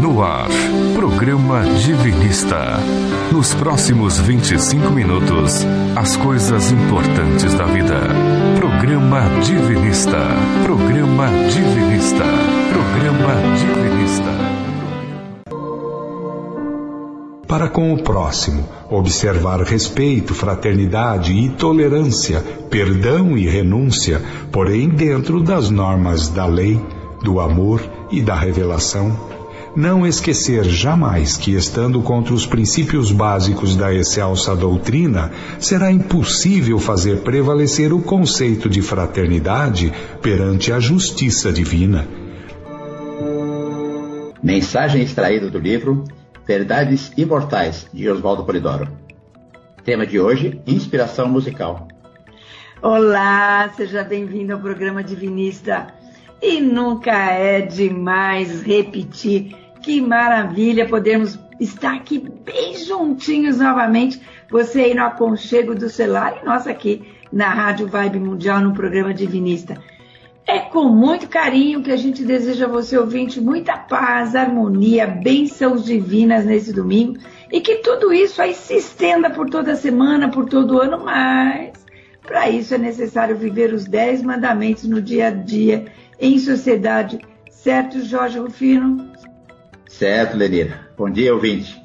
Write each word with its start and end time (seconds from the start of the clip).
No 0.00 0.22
ar, 0.22 0.48
programa 0.94 1.62
Divinista. 1.62 2.78
Nos 3.30 3.52
próximos 3.52 4.18
25 4.18 4.90
minutos, 4.90 5.62
as 5.94 6.16
coisas 6.16 6.72
importantes 6.72 7.52
da 7.52 7.66
vida. 7.66 8.00
Programa 8.56 9.20
Divinista. 9.44 10.16
Programa 10.64 11.26
Divinista. 11.52 12.24
Programa 12.72 13.34
Divinista. 13.58 14.30
Para 17.46 17.68
com 17.68 17.92
o 17.92 18.02
próximo, 18.02 18.66
observar 18.88 19.60
respeito, 19.60 20.34
fraternidade 20.34 21.34
e 21.34 21.50
tolerância, 21.50 22.42
perdão 22.70 23.36
e 23.36 23.46
renúncia, 23.46 24.22
porém 24.50 24.88
dentro 24.88 25.42
das 25.42 25.68
normas 25.68 26.30
da 26.30 26.46
lei, 26.46 26.80
do 27.22 27.38
amor 27.38 27.82
e 28.10 28.22
da 28.22 28.34
revelação 28.34 29.29
não 29.76 30.06
esquecer 30.06 30.64
jamais 30.64 31.36
que, 31.36 31.54
estando 31.54 32.02
contra 32.02 32.34
os 32.34 32.46
princípios 32.46 33.12
básicos 33.12 33.76
da 33.76 33.92
excelsa 33.94 34.54
doutrina, 34.56 35.30
será 35.58 35.92
impossível 35.92 36.78
fazer 36.78 37.20
prevalecer 37.20 37.92
o 37.92 38.02
conceito 38.02 38.68
de 38.68 38.82
fraternidade 38.82 39.92
perante 40.20 40.72
a 40.72 40.80
justiça 40.80 41.52
divina. 41.52 42.06
Mensagem 44.42 45.02
extraída 45.02 45.50
do 45.50 45.58
livro 45.58 46.04
Verdades 46.46 47.12
Imortais, 47.16 47.86
de 47.92 48.08
Oswaldo 48.08 48.44
Polidoro. 48.44 48.88
Tema 49.84 50.06
de 50.06 50.18
hoje: 50.18 50.60
Inspiração 50.66 51.28
musical. 51.28 51.86
Olá, 52.82 53.70
seja 53.76 54.02
bem-vindo 54.02 54.54
ao 54.54 54.58
programa 54.58 55.04
Divinista. 55.04 55.99
E 56.42 56.60
nunca 56.60 57.12
é 57.12 57.60
demais 57.60 58.62
repetir 58.62 59.54
que 59.82 60.00
maravilha 60.00 60.88
podermos 60.88 61.38
estar 61.58 61.94
aqui 61.94 62.18
bem 62.18 62.76
juntinhos 62.76 63.58
novamente. 63.58 64.20
Você 64.50 64.80
aí 64.80 64.94
no 64.94 65.04
aconchego 65.04 65.74
do 65.74 65.88
celular 65.88 66.38
e 66.40 66.44
nós 66.44 66.66
aqui 66.66 67.02
na 67.32 67.48
Rádio 67.50 67.86
Vibe 67.86 68.20
Mundial 68.20 68.60
no 68.60 68.72
programa 68.72 69.12
Divinista. 69.12 69.78
É 70.46 70.58
com 70.58 70.88
muito 70.88 71.28
carinho 71.28 71.82
que 71.82 71.92
a 71.92 71.96
gente 71.96 72.24
deseja 72.24 72.64
a 72.64 72.68
você, 72.68 72.98
ouvinte, 72.98 73.40
muita 73.40 73.76
paz, 73.76 74.34
harmonia, 74.34 75.06
bênçãos 75.06 75.84
divinas 75.84 76.44
nesse 76.44 76.72
domingo 76.72 77.18
e 77.52 77.60
que 77.60 77.76
tudo 77.76 78.12
isso 78.12 78.42
aí 78.42 78.54
se 78.54 78.74
estenda 78.74 79.30
por 79.30 79.48
toda 79.48 79.72
a 79.72 79.76
semana, 79.76 80.28
por 80.28 80.46
todo 80.46 80.74
o 80.74 80.80
ano, 80.80 81.04
mas 81.04 81.72
para 82.22 82.50
isso 82.50 82.74
é 82.74 82.78
necessário 82.78 83.36
viver 83.36 83.72
os 83.72 83.84
dez 83.84 84.22
mandamentos 84.22 84.84
no 84.84 85.00
dia 85.00 85.28
a 85.28 85.30
dia, 85.30 85.86
em 86.20 86.38
sociedade. 86.38 87.18
Certo, 87.50 88.02
Jorge 88.04 88.38
Rufino? 88.38 89.10
Certo, 89.88 90.36
Lenira. 90.36 90.88
Bom 90.96 91.10
dia, 91.10 91.34
ouvinte. 91.34 91.80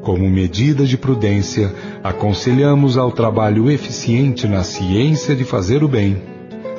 Como 0.02 0.28
medida 0.30 0.84
de 0.84 0.96
prudência, 0.96 1.74
aconselhamos 2.04 2.96
ao 2.96 3.10
trabalho 3.10 3.70
eficiente 3.70 4.46
na 4.46 4.62
ciência 4.62 5.34
de 5.34 5.44
fazer 5.44 5.82
o 5.82 5.88
bem 5.88 6.36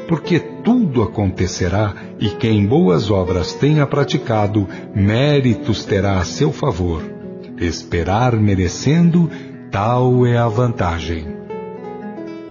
porque 0.07 0.39
tudo 0.39 1.03
acontecerá 1.03 1.93
e 2.19 2.29
quem 2.29 2.65
boas 2.65 3.11
obras 3.11 3.53
tenha 3.53 3.85
praticado, 3.85 4.67
méritos 4.95 5.83
terá 5.83 6.17
a 6.19 6.23
seu 6.23 6.51
favor. 6.51 7.03
Esperar 7.59 8.35
merecendo, 8.37 9.29
tal 9.69 10.25
é 10.25 10.37
a 10.37 10.47
vantagem. 10.47 11.36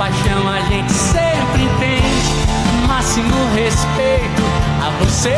Compaixão 0.01 0.49
a 0.49 0.61
gente 0.63 0.91
sempre 0.95 1.63
entende. 1.63 2.87
Máximo 2.89 3.37
respeito 3.55 4.43
a 4.83 4.89
você 4.99 5.37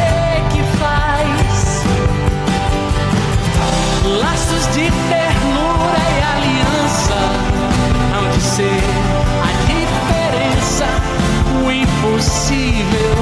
que 0.53 0.63
faz. 0.79 1.85
Laços 4.05 4.67
de 4.67 4.89
ternura 5.11 6.03
e 6.15 6.23
aliança 6.37 7.19
hão 8.15 8.31
de 8.31 8.41
ser 8.41 8.85
a 9.43 9.51
diferença. 9.67 10.87
O 11.61 11.69
impossível 11.69 13.17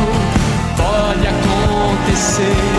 pode 0.76 1.26
acontecer. 1.26 2.69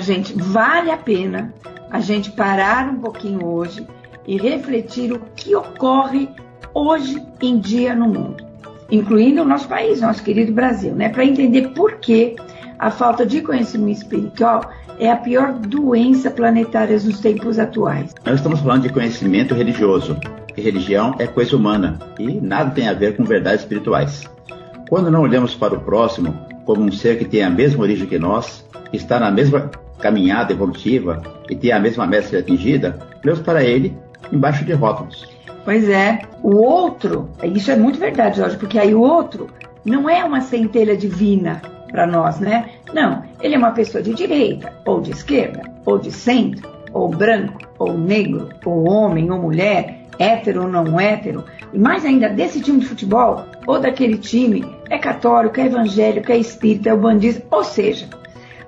Gente, 0.00 0.32
vale 0.34 0.90
a 0.90 0.96
pena 0.96 1.52
a 1.90 2.00
gente 2.00 2.30
parar 2.32 2.88
um 2.88 3.00
pouquinho 3.00 3.44
hoje 3.44 3.86
e 4.26 4.36
refletir 4.36 5.12
o 5.12 5.20
que 5.34 5.54
ocorre 5.54 6.28
hoje 6.74 7.22
em 7.40 7.58
dia 7.58 7.94
no 7.94 8.06
mundo, 8.06 8.44
incluindo 8.90 9.42
o 9.42 9.44
nosso 9.44 9.68
país, 9.68 10.00
nosso 10.00 10.22
querido 10.22 10.52
Brasil, 10.52 10.94
né? 10.94 11.08
Para 11.08 11.24
entender 11.24 11.68
por 11.68 11.94
que 11.96 12.36
a 12.78 12.90
falta 12.90 13.24
de 13.24 13.40
conhecimento 13.40 13.98
espiritual 13.98 14.70
é 15.00 15.10
a 15.10 15.16
pior 15.16 15.54
doença 15.54 16.30
planetária 16.30 16.94
nos 16.94 17.20
tempos 17.20 17.58
atuais. 17.58 18.14
Nós 18.24 18.36
estamos 18.36 18.60
falando 18.60 18.82
de 18.82 18.90
conhecimento 18.90 19.54
religioso. 19.54 20.16
E 20.56 20.60
religião 20.60 21.14
é 21.20 21.26
coisa 21.26 21.56
humana 21.56 22.00
e 22.18 22.40
nada 22.40 22.72
tem 22.72 22.88
a 22.88 22.92
ver 22.92 23.16
com 23.16 23.22
verdades 23.24 23.60
espirituais. 23.60 24.24
Quando 24.88 25.08
não 25.08 25.22
olhamos 25.22 25.54
para 25.54 25.74
o 25.74 25.80
próximo 25.80 26.36
como 26.64 26.82
um 26.82 26.90
ser 26.90 27.16
que 27.16 27.24
tem 27.24 27.44
a 27.44 27.50
mesma 27.50 27.82
origem 27.82 28.08
que 28.08 28.18
nós, 28.18 28.64
está 28.92 29.20
na 29.20 29.30
mesma 29.30 29.70
caminhada 29.98 30.52
evolutiva 30.52 31.22
e 31.48 31.54
tem 31.54 31.72
a 31.72 31.80
mesma 31.80 32.06
meta 32.06 32.38
atingida, 32.38 32.98
olhamos 33.24 33.42
para 33.42 33.62
ele 33.62 33.96
embaixo 34.32 34.64
de 34.64 34.72
rótulos. 34.72 35.28
Pois 35.64 35.88
é, 35.88 36.20
o 36.42 36.56
outro, 36.56 37.28
isso 37.42 37.70
é 37.70 37.76
muito 37.76 37.98
verdade, 37.98 38.38
Jorge, 38.38 38.56
porque 38.56 38.78
aí 38.78 38.94
o 38.94 39.00
outro 39.00 39.48
não 39.84 40.08
é 40.08 40.24
uma 40.24 40.40
centelha 40.40 40.96
divina 40.96 41.60
para 41.90 42.06
nós, 42.06 42.38
né? 42.38 42.70
Não, 42.92 43.22
ele 43.40 43.54
é 43.54 43.58
uma 43.58 43.72
pessoa 43.72 44.02
de 44.02 44.14
direita, 44.14 44.72
ou 44.84 45.00
de 45.00 45.10
esquerda, 45.10 45.62
ou 45.84 45.98
de 45.98 46.10
centro, 46.10 46.68
ou 46.92 47.08
branco, 47.08 47.58
ou 47.78 47.96
negro, 47.96 48.48
ou 48.64 48.88
homem, 48.88 49.30
ou 49.30 49.38
mulher, 49.38 50.06
hétero 50.18 50.62
ou 50.62 50.68
não 50.68 50.98
hétero, 50.98 51.44
e 51.72 51.78
mais 51.78 52.04
ainda 52.04 52.28
desse 52.28 52.60
time 52.60 52.80
de 52.80 52.86
futebol, 52.86 53.44
ou 53.66 53.78
daquele 53.78 54.18
time, 54.18 54.64
é 54.90 54.98
católico, 54.98 55.60
é 55.60 55.66
evangélico, 55.66 56.32
é 56.32 56.38
espírita, 56.38 56.90
é 56.90 56.96
bandista, 56.96 57.44
ou 57.50 57.62
seja, 57.62 58.08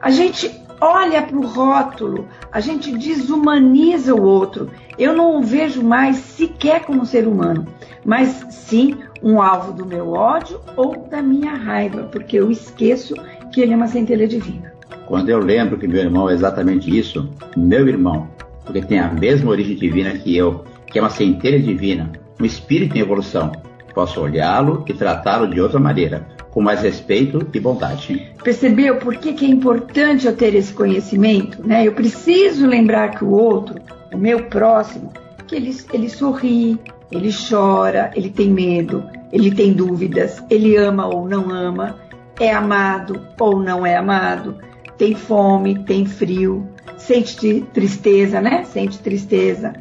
a 0.00 0.10
gente 0.10 0.50
olha 0.80 1.22
para 1.22 1.36
o 1.36 1.46
rótulo, 1.46 2.26
a 2.50 2.60
gente 2.60 2.96
desumaniza 2.96 4.14
o 4.14 4.22
outro. 4.22 4.70
Eu 4.98 5.14
não 5.14 5.38
o 5.38 5.42
vejo 5.42 5.82
mais 5.82 6.16
sequer 6.16 6.82
como 6.82 7.04
ser 7.04 7.26
humano, 7.26 7.66
mas 8.04 8.46
sim 8.50 8.96
um 9.22 9.40
alvo 9.40 9.72
do 9.72 9.84
meu 9.84 10.12
ódio 10.12 10.60
ou 10.76 11.06
da 11.08 11.20
minha 11.20 11.54
raiva, 11.54 12.04
porque 12.04 12.36
eu 12.38 12.50
esqueço 12.50 13.14
que 13.52 13.60
ele 13.60 13.72
é 13.72 13.76
uma 13.76 13.88
centelha 13.88 14.26
divina. 14.26 14.72
Quando 15.06 15.28
eu 15.28 15.38
lembro 15.38 15.76
que 15.76 15.88
meu 15.88 16.00
irmão 16.00 16.30
é 16.30 16.34
exatamente 16.34 16.96
isso, 16.96 17.28
meu 17.56 17.88
irmão, 17.88 18.28
porque 18.64 18.80
tem 18.80 18.98
a 18.98 19.08
mesma 19.08 19.50
origem 19.50 19.76
divina 19.76 20.12
que 20.12 20.36
eu, 20.36 20.64
que 20.86 20.98
é 20.98 21.02
uma 21.02 21.10
centelha 21.10 21.58
divina, 21.58 22.10
um 22.40 22.44
espírito 22.44 22.96
em 22.96 23.00
evolução, 23.00 23.52
posso 23.92 24.20
olhá-lo 24.20 24.84
e 24.88 24.94
tratá-lo 24.94 25.48
de 25.48 25.60
outra 25.60 25.80
maneira, 25.80 26.26
com 26.50 26.60
mais 26.60 26.82
respeito 26.82 27.46
e 27.52 27.60
bondade. 27.60 28.32
Percebeu 28.42 28.96
por 28.96 29.16
que, 29.16 29.32
que 29.32 29.44
é 29.44 29.48
importante 29.48 30.26
eu 30.26 30.36
ter 30.36 30.54
esse 30.54 30.72
conhecimento? 30.72 31.66
Né? 31.66 31.86
Eu 31.86 31.92
preciso 31.92 32.66
lembrar 32.66 33.10
que 33.10 33.24
o 33.24 33.30
outro, 33.30 33.76
o 34.12 34.18
meu 34.18 34.44
próximo, 34.44 35.12
que 35.46 35.54
ele, 35.54 35.76
ele 35.92 36.08
sorri, 36.08 36.78
ele 37.10 37.30
chora, 37.32 38.10
ele 38.14 38.30
tem 38.30 38.50
medo, 38.50 39.04
ele 39.32 39.50
tem 39.50 39.72
dúvidas, 39.72 40.42
ele 40.50 40.76
ama 40.76 41.06
ou 41.06 41.28
não 41.28 41.50
ama, 41.50 41.96
é 42.38 42.52
amado 42.52 43.20
ou 43.38 43.60
não 43.60 43.84
é 43.84 43.96
amado, 43.96 44.56
tem 44.96 45.14
fome, 45.14 45.78
tem 45.84 46.06
frio, 46.06 46.68
sente 46.96 47.64
tristeza, 47.72 48.40
né? 48.40 48.64
Sente 48.64 48.98
tristeza, 48.98 49.72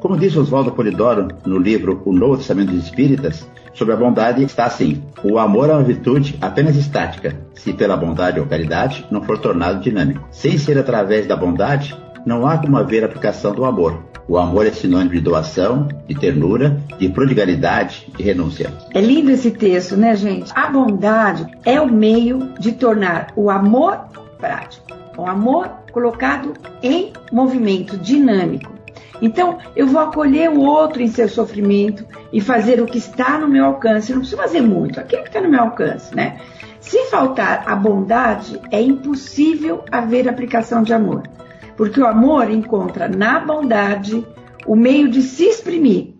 Como 0.00 0.16
diz 0.16 0.36
Oswaldo 0.36 0.72
Polidoro 0.72 1.28
no 1.46 1.58
livro 1.58 2.02
O 2.04 2.12
Novo 2.12 2.36
Testamento 2.36 2.72
dos 2.72 2.84
Espíritas, 2.84 3.46
sobre 3.74 3.94
a 3.94 3.96
bondade 3.96 4.42
está 4.42 4.64
assim: 4.64 5.02
o 5.22 5.38
amor 5.38 5.70
é 5.70 5.72
uma 5.72 5.82
virtude 5.82 6.36
apenas 6.40 6.76
estática, 6.76 7.36
se 7.54 7.72
pela 7.72 7.96
bondade 7.96 8.40
ou 8.40 8.46
caridade 8.46 9.06
não 9.10 9.22
for 9.22 9.38
tornado 9.38 9.80
dinâmico. 9.80 10.26
Sem 10.30 10.58
ser 10.58 10.78
através 10.78 11.26
da 11.26 11.36
bondade, 11.36 11.96
não 12.26 12.46
há 12.46 12.58
como 12.58 12.76
haver 12.76 13.04
aplicação 13.04 13.54
do 13.54 13.64
amor. 13.64 14.02
O 14.28 14.38
amor 14.38 14.66
é 14.66 14.70
sinônimo 14.70 15.10
de 15.10 15.20
doação, 15.20 15.88
de 16.06 16.14
ternura, 16.14 16.80
de 16.98 17.08
prodigalidade, 17.08 18.06
de 18.16 18.22
renúncia. 18.22 18.72
É 18.94 19.00
lindo 19.00 19.30
esse 19.30 19.50
texto, 19.50 19.96
né, 19.96 20.14
gente? 20.14 20.52
A 20.54 20.70
bondade 20.70 21.46
é 21.64 21.80
o 21.80 21.90
meio 21.90 22.52
de 22.58 22.72
tornar 22.72 23.32
o 23.34 23.50
amor 23.50 23.98
prático, 24.38 24.86
o 25.16 25.26
amor 25.26 25.68
colocado 25.92 26.54
em 26.82 27.12
movimento 27.30 27.96
dinâmico. 27.96 28.72
Então, 29.20 29.58
eu 29.76 29.86
vou 29.86 30.00
acolher 30.00 30.50
o 30.50 30.60
outro 30.60 31.00
em 31.00 31.06
seu 31.06 31.28
sofrimento 31.28 32.04
e 32.32 32.40
fazer 32.40 32.80
o 32.80 32.86
que 32.86 32.98
está 32.98 33.38
no 33.38 33.46
meu 33.46 33.64
alcance. 33.64 34.10
Eu 34.10 34.16
não 34.16 34.22
preciso 34.22 34.42
fazer 34.42 34.60
muito, 34.60 34.98
aquilo 34.98 35.22
que 35.22 35.28
está 35.28 35.40
no 35.40 35.48
meu 35.48 35.60
alcance, 35.60 36.14
né? 36.14 36.40
Se 36.80 37.04
faltar 37.04 37.62
a 37.66 37.76
bondade, 37.76 38.60
é 38.72 38.82
impossível 38.82 39.84
haver 39.92 40.28
aplicação 40.28 40.82
de 40.82 40.92
amor. 40.92 41.22
Porque 41.76 42.00
o 42.00 42.06
amor 42.06 42.50
encontra 42.50 43.08
na 43.08 43.38
bondade 43.38 44.26
o 44.66 44.74
meio 44.74 45.08
de 45.08 45.22
se 45.22 45.44
exprimir. 45.44 46.14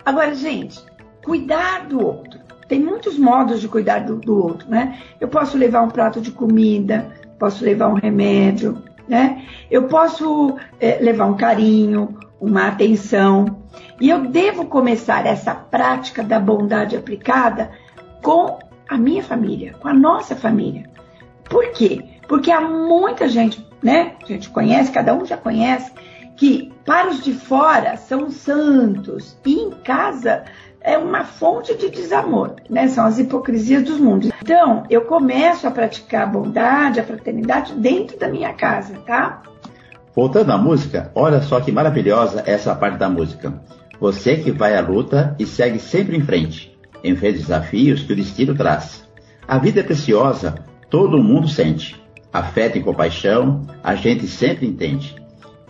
Agora, 0.04 0.34
gente, 0.34 0.80
cuidar 1.24 1.86
do 1.86 2.04
outro. 2.04 2.40
Tem 2.68 2.80
muitos 2.80 3.16
modos 3.18 3.60
de 3.60 3.68
cuidar 3.68 4.00
do, 4.00 4.16
do 4.16 4.36
outro, 4.42 4.68
né? 4.70 4.98
Eu 5.20 5.28
posso 5.28 5.56
levar 5.58 5.82
um 5.82 5.90
prato 5.90 6.20
de 6.20 6.30
comida, 6.30 7.12
posso 7.38 7.64
levar 7.64 7.88
um 7.88 7.94
remédio, 7.94 8.78
né? 9.06 9.44
Eu 9.70 9.88
posso 9.88 10.56
é, 10.80 10.98
levar 11.00 11.26
um 11.26 11.36
carinho, 11.36 12.16
uma 12.40 12.68
atenção. 12.68 13.58
E 14.00 14.08
eu 14.08 14.26
devo 14.26 14.64
começar 14.66 15.26
essa 15.26 15.54
prática 15.54 16.22
da 16.22 16.40
bondade 16.40 16.96
aplicada 16.96 17.70
com 18.22 18.58
a 18.92 18.98
minha 18.98 19.22
família, 19.22 19.74
com 19.80 19.88
a 19.88 19.94
nossa 19.94 20.36
família. 20.36 20.84
Por 21.44 21.72
quê? 21.72 22.04
Porque 22.28 22.50
há 22.50 22.60
muita 22.60 23.28
gente, 23.28 23.66
né? 23.82 24.14
A 24.22 24.26
gente 24.26 24.50
conhece, 24.50 24.92
cada 24.92 25.14
um 25.14 25.24
já 25.24 25.36
conhece, 25.36 25.92
que 26.36 26.72
para 26.84 27.10
os 27.10 27.22
de 27.22 27.32
fora 27.32 27.96
são 27.96 28.30
santos 28.30 29.36
e 29.44 29.54
em 29.54 29.70
casa 29.70 30.44
é 30.80 30.98
uma 30.98 31.24
fonte 31.24 31.76
de 31.76 31.90
desamor, 31.90 32.56
né? 32.68 32.88
São 32.88 33.06
as 33.06 33.18
hipocrisias 33.18 33.82
dos 33.84 33.98
mundos. 33.98 34.30
Então, 34.42 34.84
eu 34.90 35.02
começo 35.02 35.66
a 35.66 35.70
praticar 35.70 36.22
a 36.22 36.26
bondade, 36.26 36.98
a 36.98 37.04
fraternidade 37.04 37.72
dentro 37.74 38.18
da 38.18 38.28
minha 38.28 38.52
casa, 38.52 38.94
tá? 39.06 39.42
Voltando 40.14 40.52
à 40.52 40.58
música, 40.58 41.10
olha 41.14 41.40
só 41.40 41.60
que 41.60 41.72
maravilhosa 41.72 42.42
essa 42.46 42.74
parte 42.74 42.98
da 42.98 43.08
música. 43.08 43.54
Você 44.00 44.36
que 44.36 44.50
vai 44.50 44.76
à 44.76 44.80
luta 44.80 45.36
e 45.38 45.46
segue 45.46 45.78
sempre 45.78 46.16
em 46.16 46.22
frente 46.22 46.71
em 47.02 47.14
vez 47.14 47.34
de 47.34 47.40
desafios 47.40 48.02
que 48.02 48.12
o 48.12 48.16
destino 48.16 48.54
traz. 48.54 49.08
A 49.46 49.58
vida 49.58 49.80
é 49.80 49.82
preciosa, 49.82 50.54
todo 50.88 51.22
mundo 51.22 51.48
sente. 51.48 52.00
Afeto 52.32 52.78
e 52.78 52.82
compaixão, 52.82 53.66
a 53.82 53.94
gente 53.94 54.26
sempre 54.26 54.66
entende. 54.66 55.14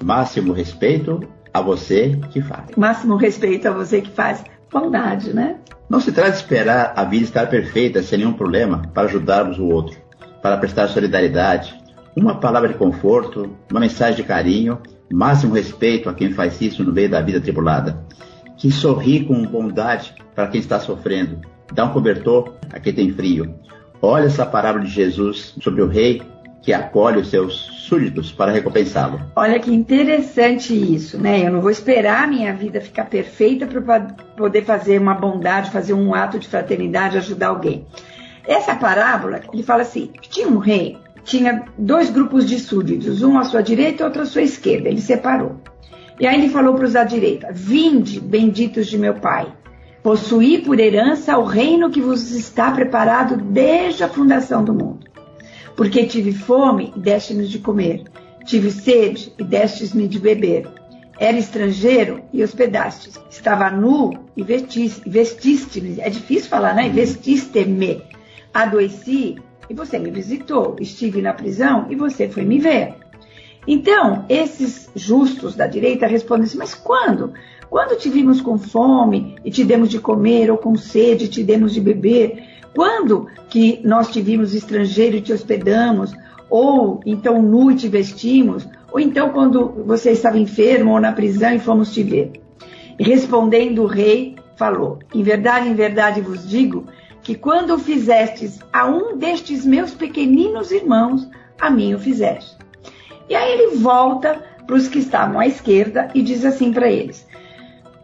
Máximo 0.02 0.52
respeito 0.52 1.20
a 1.52 1.60
você 1.60 2.18
que 2.30 2.40
faz. 2.40 2.76
Máximo 2.76 3.16
respeito 3.16 3.66
a 3.66 3.72
você 3.72 4.00
que 4.00 4.10
faz. 4.10 4.44
Bondade, 4.70 5.34
né? 5.34 5.56
Não 5.88 6.00
se 6.00 6.12
trata 6.12 6.30
de 6.30 6.36
esperar 6.36 6.94
a 6.96 7.04
vida 7.04 7.24
estar 7.24 7.46
perfeita 7.46 8.02
sem 8.02 8.20
nenhum 8.20 8.32
problema 8.32 8.82
para 8.94 9.02
ajudarmos 9.02 9.58
o 9.58 9.66
outro, 9.66 9.98
para 10.40 10.56
prestar 10.56 10.88
solidariedade, 10.88 11.78
uma 12.16 12.36
palavra 12.36 12.68
de 12.68 12.74
conforto, 12.74 13.50
uma 13.70 13.80
mensagem 13.80 14.16
de 14.16 14.22
carinho, 14.22 14.78
máximo 15.12 15.54
respeito 15.54 16.08
a 16.08 16.14
quem 16.14 16.32
faz 16.32 16.60
isso 16.60 16.82
no 16.82 16.92
meio 16.92 17.10
da 17.10 17.20
vida 17.20 17.40
tribulada 17.40 18.02
que 18.62 18.70
sorri 18.70 19.24
com 19.24 19.42
bondade 19.42 20.14
para 20.36 20.46
quem 20.46 20.60
está 20.60 20.78
sofrendo, 20.78 21.40
dá 21.74 21.84
um 21.84 21.92
cobertor 21.92 22.54
a 22.72 22.78
quem 22.78 22.92
tem 22.92 23.12
frio. 23.12 23.56
Olha 24.00 24.26
essa 24.26 24.46
parábola 24.46 24.84
de 24.84 24.90
Jesus 24.92 25.52
sobre 25.60 25.82
o 25.82 25.88
rei 25.88 26.22
que 26.62 26.72
acolhe 26.72 27.18
os 27.18 27.28
seus 27.28 27.56
súditos 27.56 28.30
para 28.30 28.52
recompensá-lo. 28.52 29.20
Olha 29.34 29.58
que 29.58 29.74
interessante 29.74 30.72
isso, 30.72 31.18
né? 31.18 31.44
Eu 31.44 31.50
não 31.50 31.60
vou 31.60 31.72
esperar 31.72 32.22
a 32.22 32.26
minha 32.28 32.54
vida 32.54 32.80
ficar 32.80 33.06
perfeita 33.06 33.66
para 33.66 34.00
poder 34.36 34.64
fazer 34.64 35.00
uma 35.00 35.14
bondade, 35.14 35.72
fazer 35.72 35.94
um 35.94 36.14
ato 36.14 36.38
de 36.38 36.46
fraternidade, 36.46 37.18
ajudar 37.18 37.48
alguém. 37.48 37.84
Essa 38.46 38.76
parábola, 38.76 39.40
ele 39.52 39.64
fala 39.64 39.82
assim: 39.82 40.12
tinha 40.30 40.46
um 40.46 40.58
rei, 40.58 40.96
tinha 41.24 41.64
dois 41.76 42.10
grupos 42.10 42.48
de 42.48 42.60
súditos, 42.60 43.22
um 43.22 43.36
à 43.36 43.42
sua 43.42 43.60
direita 43.60 44.04
e 44.04 44.06
outro 44.06 44.22
à 44.22 44.24
sua 44.24 44.42
esquerda. 44.42 44.88
Ele 44.88 45.00
separou. 45.00 45.56
E 46.18 46.26
aí 46.26 46.38
ele 46.38 46.48
falou 46.48 46.74
para 46.74 46.84
os 46.84 46.92
da 46.92 47.04
direita: 47.04 47.48
Vinde, 47.52 48.20
benditos 48.20 48.86
de 48.86 48.98
meu 48.98 49.14
Pai, 49.14 49.52
possuí 50.02 50.58
por 50.58 50.78
herança 50.78 51.38
o 51.38 51.44
reino 51.44 51.90
que 51.90 52.00
vos 52.00 52.30
está 52.32 52.70
preparado 52.70 53.36
desde 53.36 54.04
a 54.04 54.08
fundação 54.08 54.64
do 54.64 54.74
mundo. 54.74 55.06
Porque 55.76 56.06
tive 56.06 56.32
fome 56.32 56.92
e 56.94 57.00
deste-me 57.00 57.46
de 57.46 57.58
comer, 57.58 58.04
tive 58.44 58.70
sede 58.70 59.32
e 59.38 59.44
destes-me 59.44 60.06
de 60.06 60.18
beber. 60.18 60.68
Era 61.18 61.38
estrangeiro 61.38 62.22
e 62.32 62.42
hospedastes. 62.42 63.20
Estava 63.30 63.70
nu 63.70 64.12
e 64.36 64.42
vestiste-me. 64.42 66.00
É 66.00 66.10
difícil 66.10 66.48
falar, 66.48 66.74
né? 66.74 66.88
Vestiste-me. 66.88 68.02
Adoeci 68.52 69.36
e 69.70 69.74
você 69.74 69.98
me 69.98 70.10
visitou. 70.10 70.76
Estive 70.80 71.22
na 71.22 71.32
prisão 71.32 71.86
e 71.90 71.94
você 71.94 72.28
foi 72.28 72.44
me 72.44 72.58
ver. 72.58 73.01
Então, 73.66 74.24
esses 74.28 74.90
justos 74.94 75.54
da 75.54 75.66
direita 75.66 76.06
respondem 76.06 76.44
assim: 76.44 76.58
mas 76.58 76.74
quando? 76.74 77.32
Quando 77.70 77.96
te 77.96 78.10
vimos 78.10 78.40
com 78.40 78.58
fome 78.58 79.36
e 79.44 79.50
te 79.50 79.64
demos 79.64 79.88
de 79.88 79.98
comer, 79.98 80.50
ou 80.50 80.58
com 80.58 80.76
sede 80.76 81.24
e 81.24 81.28
te 81.28 81.42
demos 81.42 81.72
de 81.72 81.80
beber? 81.80 82.44
Quando 82.74 83.28
que 83.48 83.80
nós 83.84 84.08
te 84.08 84.20
vimos 84.20 84.54
estrangeiro 84.54 85.16
e 85.16 85.20
te 85.20 85.32
hospedamos? 85.32 86.12
Ou 86.50 87.00
então 87.06 87.40
nu 87.40 87.70
e 87.70 87.76
te 87.76 87.88
vestimos? 87.88 88.68
Ou 88.92 89.00
então 89.00 89.30
quando 89.30 89.68
você 89.86 90.10
estava 90.10 90.38
enfermo 90.38 90.92
ou 90.92 91.00
na 91.00 91.12
prisão 91.12 91.54
e 91.54 91.58
fomos 91.58 91.94
te 91.94 92.02
ver? 92.02 92.32
Respondendo 92.98 93.82
o 93.82 93.86
rei, 93.86 94.36
falou: 94.56 94.98
Em 95.14 95.22
verdade, 95.22 95.68
em 95.68 95.74
verdade 95.74 96.20
vos 96.20 96.46
digo 96.46 96.86
que 97.22 97.34
quando 97.34 97.78
fizestes 97.78 98.58
a 98.72 98.86
um 98.86 99.16
destes 99.16 99.64
meus 99.64 99.94
pequeninos 99.94 100.72
irmãos, 100.72 101.28
a 101.60 101.70
mim 101.70 101.94
o 101.94 101.98
fizeste. 101.98 102.61
E 103.32 103.34
aí 103.34 103.52
ele 103.52 103.76
volta 103.76 104.42
para 104.66 104.76
os 104.76 104.88
que 104.88 104.98
estavam 104.98 105.40
à 105.40 105.46
esquerda 105.46 106.10
e 106.14 106.20
diz 106.20 106.44
assim 106.44 106.70
para 106.70 106.90
eles: 106.92 107.26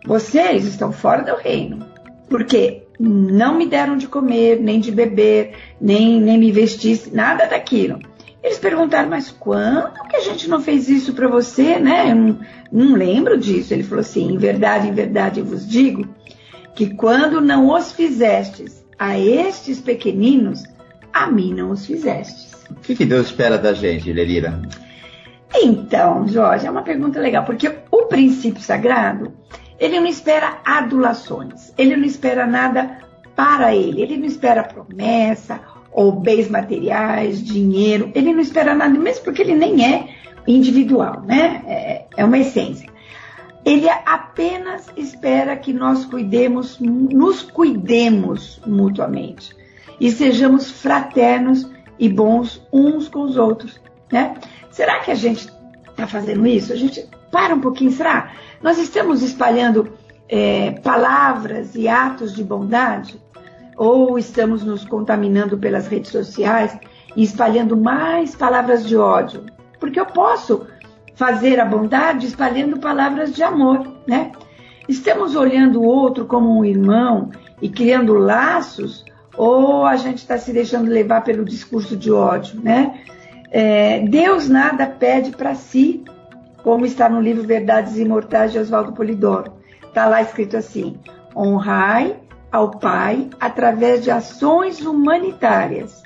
Vocês 0.06 0.64
estão 0.64 0.90
fora 0.90 1.22
do 1.22 1.36
reino, 1.36 1.86
porque 2.30 2.84
não 2.98 3.58
me 3.58 3.66
deram 3.66 3.98
de 3.98 4.08
comer, 4.08 4.58
nem 4.58 4.80
de 4.80 4.90
beber, 4.90 5.52
nem, 5.78 6.18
nem 6.18 6.38
me 6.38 6.50
vestisse, 6.50 7.14
nada 7.14 7.44
daquilo. 7.44 8.00
Eles 8.42 8.58
perguntaram, 8.58 9.10
mas 9.10 9.30
quando 9.30 10.02
que 10.08 10.16
a 10.16 10.20
gente 10.20 10.48
não 10.48 10.62
fez 10.62 10.88
isso 10.88 11.12
para 11.12 11.28
você, 11.28 11.78
né? 11.78 12.10
Eu 12.10 12.16
não, 12.16 12.40
não 12.72 12.96
lembro 12.96 13.36
disso. 13.36 13.74
Ele 13.74 13.82
falou 13.82 14.00
assim: 14.00 14.32
em 14.32 14.38
verdade, 14.38 14.88
em 14.88 14.94
verdade 14.94 15.40
eu 15.40 15.44
vos 15.44 15.68
digo 15.68 16.08
que 16.74 16.94
quando 16.94 17.38
não 17.38 17.68
os 17.68 17.92
fizestes 17.92 18.82
a 18.98 19.18
estes 19.18 19.78
pequeninos, 19.78 20.62
a 21.12 21.30
mim 21.30 21.52
não 21.52 21.70
os 21.70 21.84
fizestes. 21.84 22.50
O 22.70 22.76
que, 22.76 22.96
que 22.96 23.04
Deus 23.04 23.26
espera 23.26 23.58
da 23.58 23.74
gente, 23.74 24.10
Lelira? 24.10 24.58
Então, 25.54 26.28
Jorge, 26.28 26.66
é 26.66 26.70
uma 26.70 26.82
pergunta 26.82 27.18
legal, 27.20 27.44
porque 27.44 27.72
o 27.90 28.06
princípio 28.06 28.62
sagrado, 28.62 29.32
ele 29.78 29.98
não 29.98 30.06
espera 30.06 30.58
adulações, 30.64 31.72
ele 31.78 31.96
não 31.96 32.04
espera 32.04 32.46
nada 32.46 32.98
para 33.34 33.74
ele, 33.74 34.02
ele 34.02 34.16
não 34.16 34.26
espera 34.26 34.64
promessa 34.64 35.60
ou 35.90 36.12
bens 36.12 36.48
materiais, 36.48 37.42
dinheiro, 37.42 38.10
ele 38.14 38.32
não 38.32 38.40
espera 38.40 38.74
nada, 38.74 38.98
mesmo 38.98 39.24
porque 39.24 39.42
ele 39.42 39.54
nem 39.54 39.84
é 39.84 40.08
individual, 40.46 41.22
né? 41.22 41.62
É, 41.66 42.04
é 42.16 42.24
uma 42.24 42.38
essência. 42.38 42.88
Ele 43.64 43.88
apenas 43.88 44.86
espera 44.96 45.56
que 45.56 45.72
nós 45.72 46.04
cuidemos, 46.04 46.78
nos 46.80 47.42
cuidemos 47.42 48.60
mutuamente 48.66 49.54
e 50.00 50.10
sejamos 50.10 50.70
fraternos 50.70 51.70
e 51.98 52.08
bons 52.08 52.62
uns 52.72 53.08
com 53.08 53.22
os 53.22 53.36
outros, 53.36 53.80
né? 54.12 54.34
Será 54.70 55.00
que 55.00 55.10
a 55.10 55.14
gente 55.14 55.52
está 55.90 56.06
fazendo 56.06 56.46
isso? 56.46 56.72
A 56.72 56.76
gente 56.76 57.08
para 57.30 57.54
um 57.54 57.60
pouquinho, 57.60 57.90
será? 57.90 58.32
Nós 58.62 58.78
estamos 58.78 59.22
espalhando 59.22 59.92
é, 60.28 60.72
palavras 60.82 61.74
e 61.74 61.88
atos 61.88 62.34
de 62.34 62.42
bondade? 62.42 63.20
Ou 63.76 64.18
estamos 64.18 64.64
nos 64.64 64.84
contaminando 64.84 65.56
pelas 65.56 65.86
redes 65.86 66.10
sociais 66.10 66.76
e 67.14 67.22
espalhando 67.22 67.76
mais 67.76 68.34
palavras 68.34 68.86
de 68.86 68.96
ódio? 68.96 69.46
Porque 69.78 70.00
eu 70.00 70.06
posso 70.06 70.66
fazer 71.14 71.60
a 71.60 71.64
bondade 71.64 72.26
espalhando 72.26 72.78
palavras 72.78 73.34
de 73.34 73.42
amor, 73.42 73.86
né? 74.06 74.32
Estamos 74.88 75.36
olhando 75.36 75.80
o 75.80 75.84
outro 75.84 76.24
como 76.24 76.58
um 76.58 76.64
irmão 76.64 77.30
e 77.60 77.68
criando 77.68 78.14
laços, 78.14 79.04
ou 79.36 79.84
a 79.84 79.96
gente 79.96 80.18
está 80.18 80.38
se 80.38 80.52
deixando 80.52 80.88
levar 80.88 81.22
pelo 81.22 81.44
discurso 81.44 81.96
de 81.96 82.10
ódio, 82.10 82.60
né? 82.60 83.00
É, 83.50 84.00
Deus 84.00 84.48
nada 84.48 84.86
pede 84.86 85.30
para 85.30 85.54
si, 85.54 86.04
como 86.62 86.84
está 86.84 87.08
no 87.08 87.20
livro 87.20 87.46
Verdades 87.46 87.96
Imortais 87.96 88.52
de 88.52 88.58
Oswaldo 88.58 88.92
Polidoro. 88.92 89.52
Está 89.82 90.06
lá 90.06 90.20
escrito 90.20 90.56
assim: 90.56 90.98
honrai 91.34 92.16
ao 92.52 92.70
Pai 92.72 93.28
através 93.40 94.04
de 94.04 94.10
ações 94.10 94.80
humanitárias, 94.80 96.02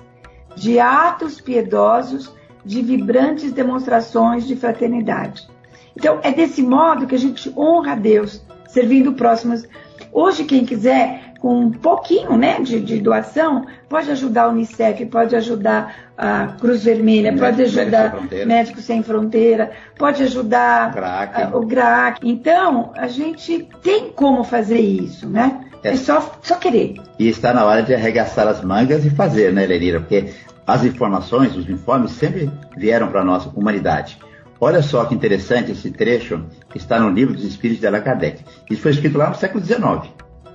de 0.54 0.78
atos 0.78 1.40
piedosos, 1.40 2.32
de 2.64 2.80
vibrantes 2.82 3.52
demonstrações 3.52 4.46
de 4.46 4.54
fraternidade. 4.54 5.48
Então, 5.96 6.20
é 6.22 6.30
desse 6.30 6.62
modo 6.62 7.06
que 7.06 7.14
a 7.14 7.18
gente 7.18 7.52
honra 7.56 7.92
a 7.92 7.96
Deus, 7.96 8.42
servindo 8.72 9.12
próximos. 9.12 9.64
Hoje, 10.10 10.44
quem 10.44 10.64
quiser, 10.64 11.34
com 11.40 11.60
um 11.60 11.70
pouquinho 11.70 12.36
né, 12.36 12.60
de, 12.60 12.80
de 12.80 13.00
doação, 13.00 13.66
pode 13.88 14.10
ajudar 14.10 14.44
a 14.44 14.48
Unicef, 14.48 15.04
pode 15.06 15.36
ajudar 15.36 16.12
a 16.16 16.48
Cruz 16.58 16.84
Vermelha, 16.84 17.32
Médico, 17.32 17.46
pode 17.46 17.62
ajudar 17.62 18.16
Médicos 18.46 18.84
Sem 18.84 19.02
Fronteira, 19.02 19.72
pode 19.96 20.22
ajudar 20.22 20.92
GRAC. 20.92 21.54
o 21.54 21.60
GRAC. 21.66 22.18
Então, 22.22 22.92
a 22.96 23.08
gente 23.08 23.68
tem 23.82 24.10
como 24.10 24.44
fazer 24.44 24.80
isso, 24.80 25.28
né? 25.28 25.64
É, 25.82 25.90
é 25.90 25.96
só, 25.96 26.38
só 26.42 26.56
querer. 26.56 26.94
E 27.18 27.28
está 27.28 27.52
na 27.52 27.64
hora 27.64 27.82
de 27.82 27.94
arregaçar 27.94 28.46
as 28.46 28.62
mangas 28.62 29.04
e 29.04 29.10
fazer, 29.10 29.52
né, 29.52 29.66
Lenira? 29.66 30.00
Porque 30.00 30.32
as 30.66 30.84
informações, 30.84 31.56
os 31.56 31.68
informes 31.68 32.12
sempre 32.12 32.50
vieram 32.76 33.08
para 33.08 33.20
a 33.20 33.24
nossa 33.24 33.48
humanidade. 33.54 34.18
Olha 34.64 34.80
só 34.80 35.04
que 35.06 35.12
interessante 35.12 35.72
esse 35.72 35.90
trecho 35.90 36.44
que 36.70 36.78
está 36.78 37.00
no 37.00 37.10
livro 37.10 37.34
dos 37.34 37.42
Espíritos 37.42 37.80
de 37.80 37.86
Allan 37.88 38.00
Kardec. 38.00 38.44
Isso 38.70 38.80
foi 38.80 38.92
escrito 38.92 39.18
lá 39.18 39.28
no 39.28 39.34
século 39.34 39.64
XIX. 39.64 40.08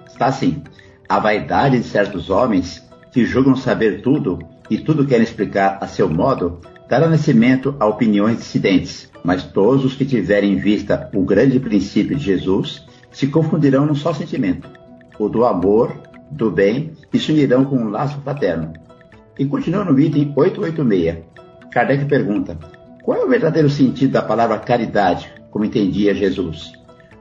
Está 0.08 0.28
assim: 0.28 0.64
A 1.10 1.20
vaidade 1.20 1.78
de 1.78 1.84
certos 1.84 2.30
homens 2.30 2.82
que 3.12 3.26
julgam 3.26 3.54
saber 3.58 4.02
tudo 4.02 4.40
e 4.70 4.78
tudo 4.78 5.06
querem 5.06 5.26
explicar 5.26 5.78
a 5.82 5.88
seu 5.88 6.08
modo 6.10 6.62
dará 6.88 7.10
nascimento 7.10 7.76
a 7.82 7.86
opiniões 7.86 8.38
dissidentes. 8.38 9.12
Mas 9.26 9.44
todos 9.44 9.84
os 9.84 9.94
que 9.94 10.06
tiverem 10.06 10.54
em 10.54 10.58
vista 10.58 11.10
o 11.14 11.26
grande 11.26 11.60
princípio 11.60 12.16
de 12.16 12.24
Jesus 12.24 12.88
se 13.12 13.28
confundirão 13.28 13.86
num 13.86 13.96
só 13.96 14.14
sentimento 14.14 14.70
o 15.20 15.28
do 15.28 15.44
amor, 15.44 15.94
do 16.32 16.50
bem, 16.50 16.94
e 17.12 17.20
se 17.20 17.34
unirão 17.34 17.66
com 17.66 17.76
um 17.76 17.90
laço 17.90 18.22
fraterno. 18.22 18.72
E 19.38 19.46
continua 19.46 19.84
no 19.84 20.00
item 20.00 20.32
886. 20.34 21.26
Kardec 21.74 22.06
pergunta: 22.06 22.58
qual 23.08 23.22
é 23.22 23.24
o 23.24 23.30
verdadeiro 23.30 23.70
sentido 23.70 24.12
da 24.12 24.22
palavra 24.22 24.60
caridade, 24.60 25.32
como 25.50 25.64
entendia 25.64 26.14
Jesus? 26.14 26.74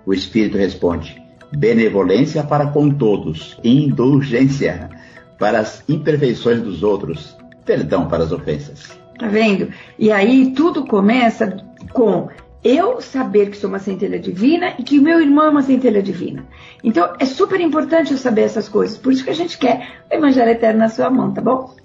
O 0.04 0.12
Espírito 0.12 0.58
responde: 0.58 1.22
benevolência 1.52 2.42
para 2.42 2.66
com 2.66 2.90
todos, 2.90 3.56
indulgência 3.62 4.90
para 5.38 5.60
as 5.60 5.88
imperfeições 5.88 6.60
dos 6.60 6.82
outros, 6.82 7.36
perdão 7.64 8.08
para 8.08 8.24
as 8.24 8.32
ofensas. 8.32 8.98
Tá 9.16 9.28
vendo? 9.28 9.68
E 9.96 10.10
aí 10.10 10.52
tudo 10.56 10.84
começa 10.84 11.56
com 11.92 12.30
eu 12.64 13.00
saber 13.00 13.50
que 13.50 13.56
sou 13.56 13.70
uma 13.70 13.78
centelha 13.78 14.18
divina 14.18 14.74
e 14.80 14.82
que 14.82 14.98
o 14.98 15.02
meu 15.02 15.20
irmão 15.20 15.44
é 15.44 15.50
uma 15.50 15.62
centelha 15.62 16.02
divina. 16.02 16.44
Então 16.82 17.12
é 17.20 17.24
super 17.24 17.60
importante 17.60 18.10
eu 18.10 18.18
saber 18.18 18.40
essas 18.40 18.68
coisas. 18.68 18.98
Por 18.98 19.12
isso 19.12 19.22
que 19.22 19.30
a 19.30 19.34
gente 19.34 19.56
quer 19.56 19.88
o 20.10 20.14
Evangelho 20.16 20.50
Eterno 20.50 20.80
na 20.80 20.88
sua 20.88 21.08
mão, 21.10 21.32
tá 21.32 21.40
bom? 21.40 21.76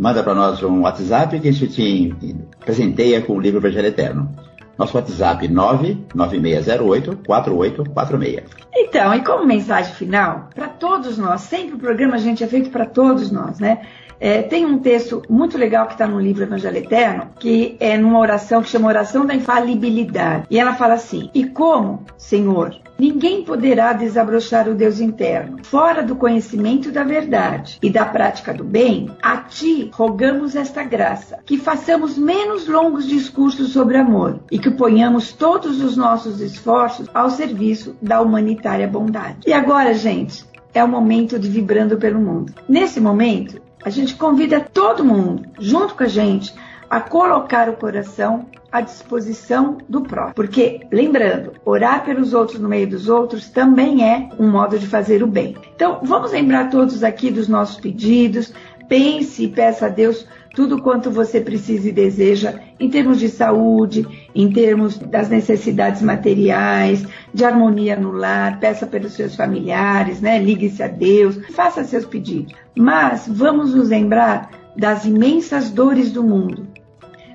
Manda 0.00 0.22
para 0.22 0.34
nós 0.34 0.62
um 0.62 0.80
WhatsApp 0.80 1.38
que 1.38 1.48
a 1.48 1.52
gente 1.52 1.74
te 1.74 2.14
presenteia 2.60 3.20
com 3.20 3.34
o 3.34 3.38
livro 3.38 3.60
Evangelho 3.60 3.88
Eterno. 3.88 4.34
Nosso 4.78 4.96
WhatsApp 4.96 5.46
99608-4846. 5.46 8.44
Então, 8.74 9.14
e 9.14 9.22
como 9.22 9.44
mensagem 9.44 9.92
final, 9.92 10.48
para 10.54 10.68
todos 10.68 11.18
nós, 11.18 11.42
sempre 11.42 11.74
o 11.74 11.78
programa, 11.78 12.14
a 12.14 12.18
gente, 12.18 12.42
é 12.42 12.46
feito 12.46 12.70
para 12.70 12.86
todos 12.86 13.30
nós, 13.30 13.58
né? 13.58 13.82
É, 14.20 14.42
tem 14.42 14.66
um 14.66 14.78
texto 14.78 15.22
muito 15.30 15.56
legal 15.56 15.86
que 15.86 15.94
está 15.94 16.06
no 16.06 16.20
livro 16.20 16.42
Evangelho 16.42 16.76
Eterno, 16.76 17.28
que 17.38 17.74
é 17.80 17.96
numa 17.96 18.18
oração 18.18 18.62
que 18.62 18.68
chama 18.68 18.88
Oração 18.88 19.24
da 19.24 19.34
Infalibilidade. 19.34 20.46
E 20.50 20.58
ela 20.58 20.74
fala 20.74 20.94
assim: 20.94 21.30
E 21.32 21.46
como, 21.46 22.04
Senhor, 22.18 22.76
ninguém 22.98 23.42
poderá 23.42 23.94
desabrochar 23.94 24.68
o 24.68 24.74
Deus 24.74 25.00
interno, 25.00 25.58
fora 25.64 26.02
do 26.02 26.14
conhecimento 26.14 26.92
da 26.92 27.02
verdade 27.02 27.78
e 27.82 27.88
da 27.88 28.04
prática 28.04 28.52
do 28.52 28.62
bem, 28.62 29.10
a 29.22 29.38
ti 29.38 29.90
rogamos 29.94 30.54
esta 30.54 30.82
graça, 30.84 31.38
que 31.46 31.56
façamos 31.56 32.18
menos 32.18 32.68
longos 32.68 33.06
discursos 33.06 33.72
sobre 33.72 33.96
amor 33.96 34.40
e 34.50 34.58
que 34.58 34.70
ponhamos 34.70 35.32
todos 35.32 35.82
os 35.82 35.96
nossos 35.96 36.42
esforços 36.42 37.08
ao 37.14 37.30
serviço 37.30 37.96
da 38.02 38.20
humanitária 38.20 38.86
bondade. 38.86 39.38
E 39.46 39.52
agora, 39.52 39.94
gente, 39.94 40.44
é 40.74 40.82
o 40.82 40.88
momento 40.88 41.38
de 41.38 41.48
vibrando 41.48 41.96
pelo 41.96 42.20
mundo. 42.20 42.52
Nesse 42.68 43.00
momento, 43.00 43.60
a 43.84 43.90
gente 43.90 44.14
convida 44.14 44.60
todo 44.60 45.04
mundo, 45.04 45.42
junto 45.58 45.94
com 45.94 46.04
a 46.04 46.08
gente, 46.08 46.54
a 46.88 47.00
colocar 47.00 47.68
o 47.68 47.76
coração 47.76 48.46
à 48.70 48.80
disposição 48.80 49.78
do 49.88 50.02
próximo. 50.02 50.34
Porque, 50.34 50.86
lembrando, 50.92 51.52
orar 51.64 52.04
pelos 52.04 52.34
outros 52.34 52.60
no 52.60 52.68
meio 52.68 52.88
dos 52.88 53.08
outros 53.08 53.48
também 53.48 54.04
é 54.04 54.28
um 54.38 54.50
modo 54.50 54.78
de 54.78 54.86
fazer 54.86 55.22
o 55.22 55.26
bem. 55.26 55.56
Então, 55.74 56.00
vamos 56.02 56.32
lembrar 56.32 56.70
todos 56.70 57.02
aqui 57.02 57.30
dos 57.30 57.48
nossos 57.48 57.80
pedidos. 57.80 58.52
Pense 58.88 59.44
e 59.44 59.48
peça 59.48 59.86
a 59.86 59.88
Deus 59.88 60.26
tudo 60.54 60.82
quanto 60.82 61.10
você 61.10 61.40
precisa 61.40 61.88
e 61.88 61.92
deseja 61.92 62.60
em 62.78 62.88
termos 62.88 63.20
de 63.20 63.28
saúde, 63.28 64.06
em 64.34 64.50
termos 64.52 64.98
das 64.98 65.28
necessidades 65.28 66.02
materiais, 66.02 67.04
de 67.32 67.44
harmonia 67.44 67.96
no 67.96 68.10
lar, 68.10 68.58
peça 68.58 68.86
pelos 68.86 69.12
seus 69.12 69.36
familiares, 69.36 70.20
né? 70.20 70.38
Ligue-se 70.38 70.82
a 70.82 70.88
Deus, 70.88 71.38
faça 71.52 71.84
seus 71.84 72.04
pedidos. 72.04 72.54
Mas 72.76 73.28
vamos 73.28 73.74
nos 73.74 73.88
lembrar 73.88 74.50
das 74.76 75.04
imensas 75.04 75.70
dores 75.70 76.10
do 76.10 76.22
mundo. 76.22 76.66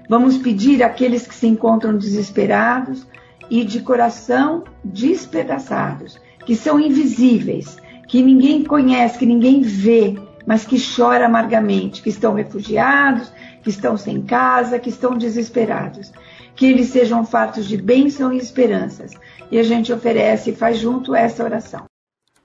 Vamos 0.10 0.38
pedir 0.38 0.84
àqueles 0.84 1.26
que 1.26 1.34
se 1.34 1.48
encontram 1.48 1.98
desesperados 1.98 3.08
e 3.50 3.64
de 3.64 3.80
coração 3.80 4.64
despedaçados, 4.84 6.20
que 6.46 6.56
são 6.56 6.80
invisíveis, 6.80 7.78
que 8.08 8.22
ninguém 8.22 8.64
conhece, 8.64 9.18
que 9.18 9.26
ninguém 9.26 9.62
vê, 9.62 10.16
mas 10.46 10.66
que 10.66 10.78
chora 10.80 11.26
amargamente, 11.26 12.02
que 12.02 12.10
estão 12.10 12.34
refugiados, 12.34 13.32
que 13.64 13.70
estão 13.70 13.98
sem 13.98 14.22
casa, 14.22 14.80
que 14.80 14.90
estão 14.90 15.18
desesperados. 15.18 16.12
Que 16.56 16.68
eles 16.68 16.90
sejam 16.90 17.26
fartos 17.26 17.68
de 17.68 17.78
bênção 17.78 18.32
e 18.32 18.38
esperanças. 18.38 19.12
E 19.52 19.58
a 19.58 19.64
gente 19.64 19.92
oferece 19.92 20.52
e 20.52 20.56
faz 20.56 20.78
junto 20.78 21.16
essa 21.16 21.44
oração. 21.44 21.86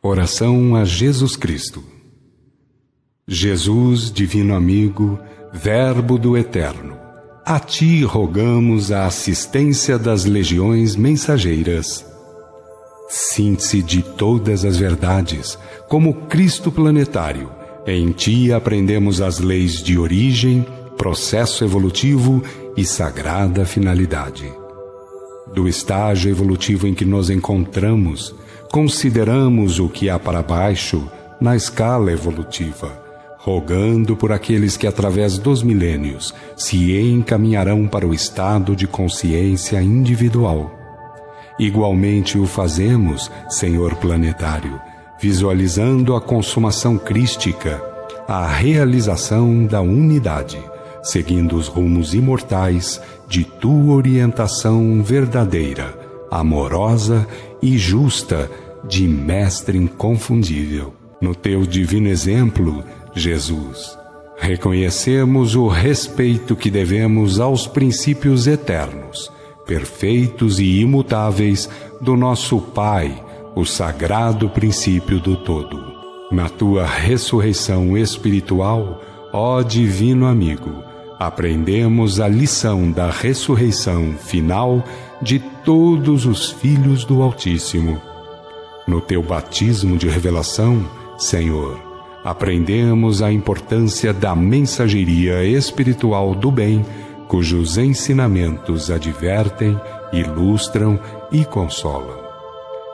Oração 0.03 0.75
a 0.77 0.85
Jesus 0.85 1.37
Cristo. 1.37 1.85
Jesus, 3.29 4.11
divino 4.11 4.57
amigo, 4.57 5.21
Verbo 5.53 6.19
do 6.19 6.37
Eterno, 6.37 6.99
a 7.45 7.59
ti 7.59 8.03
rogamos 8.03 8.91
a 8.91 9.07
assistência 9.07 9.99
das 9.99 10.25
legiões 10.25 10.97
mensageiras. 10.97 12.07
Síntese 13.09 13.83
de 13.83 14.03
todas 14.03 14.65
as 14.65 14.77
verdades, 14.77 15.59
como 15.89 16.15
Cristo 16.27 16.71
planetário, 16.71 17.51
em 17.87 18.11
ti 18.13 18.53
aprendemos 18.53 19.21
as 19.21 19.39
leis 19.39 19.83
de 19.83 19.99
origem, 19.99 20.67
processo 20.97 21.65
evolutivo 21.65 22.43
e 22.77 22.85
sagrada 22.85 23.65
finalidade. 23.65 24.53
Do 25.55 25.67
estágio 25.67 26.31
evolutivo 26.31 26.87
em 26.87 26.95
que 26.95 27.05
nos 27.05 27.31
encontramos, 27.31 28.35
consideramos 28.71 29.81
o 29.81 29.89
que 29.89 30.09
há 30.09 30.19
para 30.19 30.43
baixo 30.43 31.11
na 31.41 31.57
escala 31.57 32.13
evolutiva 32.13 33.11
rogando 33.43 34.17
por 34.17 34.33
aqueles 34.33 34.77
que, 34.77 34.87
através 34.87 35.39
dos 35.39 35.63
milênios, 35.63 36.35
se 36.57 36.93
encaminharão 37.01 37.87
para 37.89 38.07
o 38.07 38.13
estado 38.13 38.77
de 38.77 38.87
consciência 38.87 39.83
individual. 39.83 40.71
Igualmente 41.59 42.39
o 42.39 42.47
fazemos, 42.47 43.31
Senhor 43.49 43.95
planetário, 43.97 44.79
visualizando 45.21 46.17
a 46.17 46.21
consumação 46.21 46.97
crística, 46.97 47.83
a 48.27 48.47
realização 48.47 49.67
da 49.67 49.81
unidade, 49.81 50.59
seguindo 51.03 51.57
os 51.57 51.69
rumos 51.69 52.15
imortais 52.15 53.01
de 53.29 53.45
tua 53.45 53.95
orientação 53.95 55.03
verdadeira, 55.03 55.95
amorosa 56.31 57.27
e 57.61 57.77
justa 57.77 58.51
de 58.89 59.07
Mestre 59.07 59.77
inconfundível. 59.77 60.95
No 61.21 61.35
teu 61.35 61.67
divino 61.67 62.09
exemplo, 62.09 62.83
Jesus. 63.15 63.99
Reconhecemos 64.39 65.55
o 65.55 65.69
respeito 65.69 66.57
que 66.57 66.71
devemos 66.71 67.39
aos 67.39 67.67
princípios 67.67 68.47
eternos, 68.47 69.31
perfeitos 69.67 70.59
e 70.59 70.81
imutáveis 70.81 71.69
do 72.01 72.17
nosso 72.17 72.59
Pai, 72.59 73.23
o 73.55 73.65
sagrado 73.65 74.49
princípio 74.49 75.19
do 75.19 75.37
todo. 75.37 75.93
Na 76.31 76.49
tua 76.49 76.87
ressurreição 76.87 77.97
espiritual, 77.97 79.03
ó 79.33 79.63
Divino 79.63 80.27
Amigo, 80.27 80.83
aprendemos 81.19 82.21
a 82.21 82.29
lição 82.29 82.91
da 82.91 83.11
ressurreição 83.11 84.15
final 84.15 84.85
de 85.21 85.41
todos 85.65 86.25
os 86.25 86.51
filhos 86.51 87.05
do 87.05 87.23
Altíssimo. 87.23 88.01
No 88.87 89.01
teu 89.01 89.23
batismo 89.23 89.99
de 89.99 90.09
revelação, 90.09 90.89
Senhor, 91.19 91.79
aprendemos 92.25 93.23
a 93.23 93.33
importância 93.33 94.13
da 94.13 94.35
mensageria 94.35 95.45
espiritual 95.45 96.35
do 96.35 96.51
bem, 96.51 96.85
cujos 97.29 97.77
ensinamentos 97.77 98.91
advertem, 98.91 99.79
ilustram 100.13 100.99
e 101.31 101.45
consolam. 101.45 102.30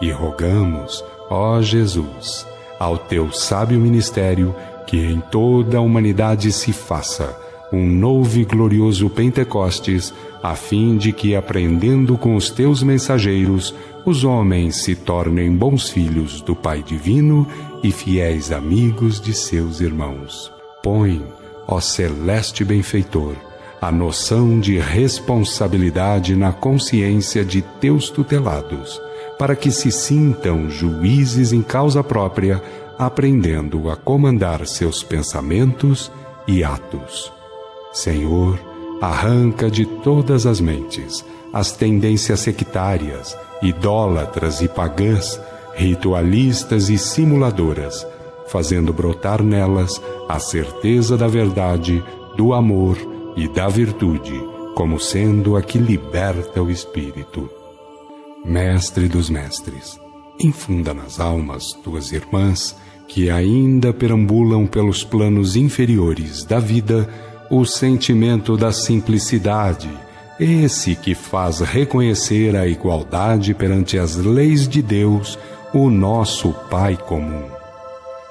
E 0.00 0.10
rogamos, 0.10 1.04
ó 1.30 1.60
Jesus, 1.60 2.46
ao 2.78 2.98
teu 2.98 3.32
sábio 3.32 3.80
ministério, 3.80 4.54
que 4.86 4.98
em 4.98 5.20
toda 5.20 5.78
a 5.78 5.80
humanidade 5.80 6.52
se 6.52 6.72
faça 6.72 7.36
um 7.72 7.84
novo 7.84 8.38
e 8.38 8.44
glorioso 8.44 9.10
Pentecostes, 9.10 10.14
a 10.42 10.54
fim 10.54 10.96
de 10.96 11.12
que, 11.12 11.34
aprendendo 11.34 12.16
com 12.16 12.36
os 12.36 12.50
teus 12.50 12.82
mensageiros, 12.82 13.74
os 14.04 14.24
homens 14.24 14.76
se 14.84 14.94
tornem 14.94 15.50
bons 15.50 15.90
filhos 15.90 16.40
do 16.40 16.54
Pai 16.54 16.82
Divino 16.82 17.46
e 17.82 17.90
fiéis 17.90 18.52
amigos 18.52 19.20
de 19.20 19.34
seus 19.34 19.80
irmãos. 19.80 20.52
Põe, 20.82 21.24
ó 21.66 21.80
celeste 21.80 22.64
benfeitor, 22.64 23.34
a 23.80 23.90
noção 23.90 24.60
de 24.60 24.78
responsabilidade 24.78 26.36
na 26.36 26.52
consciência 26.52 27.44
de 27.44 27.62
teus 27.62 28.08
tutelados, 28.08 29.00
para 29.38 29.54
que 29.56 29.70
se 29.70 29.90
sintam 29.90 30.70
juízes 30.70 31.52
em 31.52 31.62
causa 31.62 32.02
própria, 32.02 32.62
aprendendo 32.98 33.90
a 33.90 33.96
comandar 33.96 34.66
seus 34.66 35.02
pensamentos 35.02 36.10
e 36.46 36.64
atos. 36.64 37.32
Senhor, 37.92 38.58
arranca 39.00 39.70
de 39.70 39.84
todas 39.84 40.46
as 40.46 40.60
mentes 40.60 41.24
as 41.56 41.72
tendências 41.72 42.40
sectárias, 42.40 43.34
idólatras 43.62 44.60
e 44.60 44.68
pagãs, 44.68 45.40
ritualistas 45.74 46.90
e 46.90 46.98
simuladoras, 46.98 48.06
fazendo 48.48 48.92
brotar 48.92 49.42
nelas 49.42 50.00
a 50.28 50.38
certeza 50.38 51.16
da 51.16 51.26
verdade, 51.26 52.04
do 52.36 52.52
amor 52.52 52.98
e 53.36 53.48
da 53.48 53.68
virtude, 53.68 54.38
como 54.74 55.00
sendo 55.00 55.56
a 55.56 55.62
que 55.62 55.78
liberta 55.78 56.62
o 56.62 56.70
espírito. 56.70 57.48
Mestre 58.46 59.08
dos 59.08 59.28
mestres, 59.28 60.00
infunda 60.40 60.94
nas 60.94 61.20
almas 61.20 61.72
tuas 61.84 62.12
irmãs 62.12 62.76
que 63.08 63.30
ainda 63.30 63.92
perambulam 63.92 64.66
pelos 64.66 65.04
planos 65.04 65.56
inferiores 65.56 66.44
da 66.44 66.58
vida 66.58 67.08
o 67.50 67.64
sentimento 67.64 68.56
da 68.56 68.72
simplicidade 68.72 69.88
esse 70.38 70.94
que 70.94 71.14
faz 71.14 71.60
reconhecer 71.60 72.54
a 72.56 72.66
igualdade 72.66 73.54
perante 73.54 73.98
as 73.98 74.16
leis 74.16 74.68
de 74.68 74.82
Deus, 74.82 75.38
o 75.72 75.88
nosso 75.88 76.52
Pai 76.70 76.94
comum. 76.94 77.44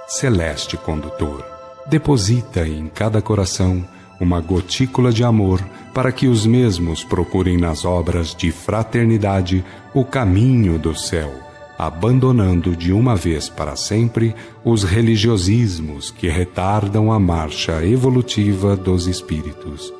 Celeste 0.08 0.78
condutor, 0.78 1.43
deposita 1.88 2.67
em 2.67 2.88
cada 2.88 3.23
coração 3.23 3.84
uma 4.19 4.39
gotícula 4.39 5.12
de 5.12 5.23
amor 5.23 5.62
para 5.93 6.12
que 6.12 6.28
os 6.28 6.45
mesmos 6.45 7.04
procurem 7.04 7.58
nas 7.58 7.86
obras 7.86 8.36
de 8.36 8.51
fraternidade 8.51 9.63
o 9.93 10.04
caminho 10.04 10.78
do 10.78 10.95
céu, 10.95 11.32
abandonando 11.78 12.75
de 12.75 12.91
uma 12.91 13.15
vez 13.15 13.49
para 13.49 13.75
sempre 13.75 14.36
os 14.63 14.84
religiosismos 14.84 16.12
que 16.12 16.28
retardam 16.28 17.12
a 17.12 17.19
marcha 17.19 17.86
evolutiva 17.86 18.75
dos 18.75 19.08
espíritos. 19.08 19.93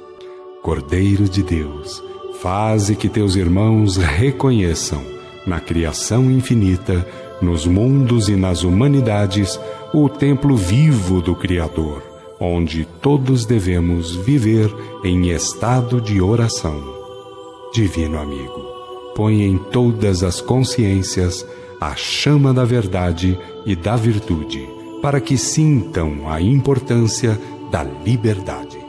Cordeiro 0.62 1.30
de 1.30 1.43
Deus, 1.43 2.04
faze 2.41 2.95
que 2.95 3.08
teus 3.08 3.36
irmãos 3.36 3.97
reconheçam, 3.97 5.01
na 5.45 5.60
criação 5.60 6.32
infinita, 6.32 7.06
nos 7.41 7.65
mundos 7.65 8.30
e 8.30 8.36
nas 8.36 8.63
humanidades, 8.63 9.60
o 9.93 10.10
templo 10.10 10.56
vivo 10.56 11.21
do 11.21 11.36
Criador, 11.36 12.14
onde 12.39 12.86
todos 13.02 13.45
devemos 13.45 14.15
viver 14.15 14.74
em 15.04 15.30
estado 15.30 16.02
de 16.02 16.21
oração. 16.21 16.82
Divino 17.74 18.19
amigo, 18.19 18.62
põe 19.15 19.43
em 19.43 19.58
todas 19.58 20.24
as 20.24 20.41
consciências 20.41 21.45
a 21.80 21.95
chama 21.95 22.54
da 22.54 22.63
verdade 22.63 23.38
e 23.65 23.76
da 23.76 23.95
virtude, 23.95 24.67
para 25.02 25.19
que 25.19 25.38
sintam 25.38 26.30
a 26.30 26.41
importância 26.41 27.39
da 27.71 27.84
liberdade. 27.84 28.86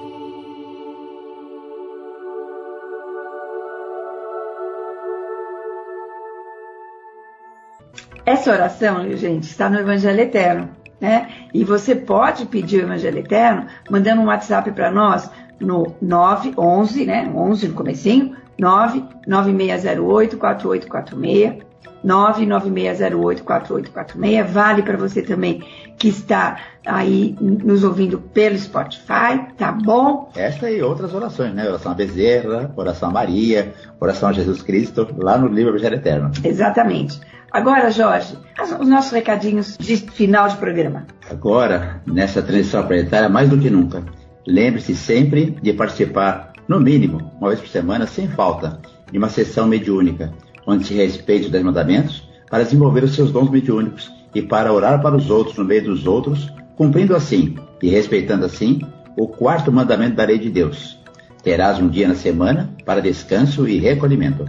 Essa 8.25 8.51
oração, 8.51 9.17
gente, 9.17 9.45
está 9.45 9.71
no 9.71 9.79
Evangelho 9.79 10.21
Eterno. 10.21 10.69
Né? 11.01 11.29
E 11.53 11.63
você 11.65 11.95
pode 11.95 12.47
pedir 12.47 12.79
o 12.81 12.87
Evangelho 12.87 13.19
Eterno 13.19 13.67
mandando 13.91 14.23
um 14.23 14.27
WhatsApp 14.27 14.71
para 14.73 14.91
nós 14.91 15.31
no 15.61 15.95
911, 16.01 17.05
né? 17.05 17.31
11 17.35 17.69
no 17.69 17.75
comecinho, 17.75 18.37
99608 18.59 20.39
4846. 20.39 21.67
996084846. 22.05 24.47
Vale 24.47 24.83
para 24.83 24.97
você 24.97 25.23
também 25.23 25.63
que 25.99 26.09
está 26.09 26.59
aí 26.85 27.35
nos 27.41 27.83
ouvindo 27.83 28.19
pelo 28.19 28.59
Spotify, 28.59 29.47
tá 29.57 29.73
bom? 29.73 30.31
Esta 30.37 30.71
e 30.71 30.83
outras 30.83 31.15
orações, 31.15 31.55
né? 31.55 31.67
Oração 31.69 31.93
a 31.93 31.95
Bezerra, 31.95 32.71
oração 32.77 33.09
a 33.09 33.13
Maria, 33.13 33.73
oração 33.99 34.29
a 34.29 34.33
Jesus 34.33 34.63
Cristo, 34.63 35.09
lá 35.19 35.39
no 35.39 35.49
livro 35.49 35.73
Evangelho 35.73 35.97
Eterno. 35.97 36.31
Exatamente. 36.45 37.19
Agora, 37.51 37.91
Jorge, 37.91 38.37
os 38.79 38.89
nossos 38.89 39.13
recadinhos 39.13 39.77
de 39.79 39.97
final 39.97 40.49
de 40.49 40.57
programa. 40.57 41.07
Agora, 41.31 42.03
nessa 42.07 42.43
transição 42.43 42.87
planetária, 42.87 43.29
mais 43.29 43.49
do 43.49 43.59
que 43.59 43.71
nunca, 43.71 44.05
lembre-se 44.47 44.95
sempre 44.95 45.57
de 45.63 45.73
participar, 45.73 46.53
no 46.69 46.79
mínimo, 46.79 47.33
uma 47.41 47.49
vez 47.49 47.61
por 47.61 47.69
semana, 47.69 48.07
sem 48.07 48.29
falta, 48.29 48.79
de 49.11 49.17
uma 49.17 49.29
sessão 49.29 49.67
mediúnica, 49.67 50.33
onde 50.67 50.87
se 50.87 50.95
respeite 50.95 51.47
os 51.47 51.51
dez 51.51 51.63
mandamentos, 51.63 52.27
para 52.51 52.65
desenvolver 52.65 53.05
os 53.05 53.15
seus 53.15 53.31
dons 53.31 53.51
mediúnicos 53.51 54.11
e 54.35 54.43
para 54.43 54.73
orar 54.73 55.01
para 55.01 55.17
os 55.17 55.31
outros 55.31 55.57
no 55.57 55.65
meio 55.65 55.85
dos 55.85 56.07
outros, 56.07 56.53
cumprindo 56.77 57.15
assim 57.15 57.57
e 57.83 57.89
respeitando 57.89 58.45
assim 58.45 58.81
o 59.17 59.27
quarto 59.27 59.73
mandamento 59.73 60.17
da 60.17 60.25
lei 60.25 60.39
de 60.39 60.51
Deus. 60.51 60.99
Terás 61.43 61.79
um 61.79 61.89
dia 61.89 62.09
na 62.09 62.15
semana 62.15 62.75
para 62.85 63.01
descanso 63.01 63.69
e 63.69 63.79
recolhimento. 63.79 64.45